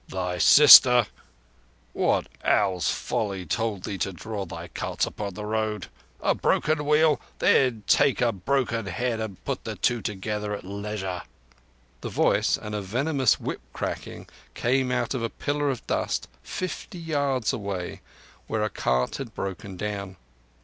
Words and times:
Thy 0.09 0.39
sister—What 1.93 2.25
Owl's 2.43 2.89
folly 2.89 3.45
told 3.45 3.83
thee 3.83 3.99
to 3.99 4.11
draw 4.11 4.45
thy 4.47 4.67
carts 4.69 5.05
across 5.05 5.33
the 5.33 5.45
road? 5.45 5.89
A 6.21 6.33
broken 6.33 6.85
wheel? 6.87 7.21
Then 7.37 7.83
take 7.85 8.19
a 8.19 8.31
broken 8.31 8.87
head 8.87 9.19
and 9.19 9.45
put 9.45 9.63
the 9.63 9.75
two 9.75 10.01
together 10.01 10.55
at 10.55 10.63
leisure!" 10.63 11.21
The 12.01 12.09
voice 12.09 12.57
and 12.57 12.73
a 12.73 12.81
venomous 12.81 13.39
whip 13.39 13.61
cracking 13.73 14.27
came 14.55 14.91
out 14.91 15.13
of 15.13 15.21
a 15.21 15.29
pillar 15.29 15.69
of 15.69 15.85
dust 15.85 16.27
fifty 16.41 16.97
yards 16.97 17.53
away, 17.53 18.01
where 18.47 18.63
a 18.63 18.71
cart 18.71 19.17
had 19.17 19.35
broken 19.35 19.77
down. 19.77 20.15